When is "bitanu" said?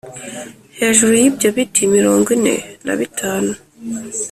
2.99-3.51